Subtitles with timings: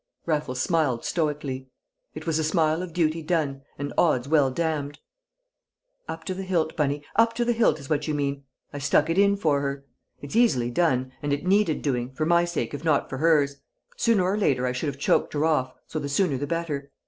[0.25, 1.67] Raffles smiled stoically:
[2.15, 4.97] it was a smile of duty done and odds well damned.
[6.07, 8.43] "Up to the hilt, Bunny, up to the hilt is what you mean.
[8.73, 9.85] I stuck it in for her.
[10.19, 13.57] It's easily done, and it needed doing, for my sake if not for hers.
[13.95, 16.89] Sooner or later I should have choked her off, so the sooner the better.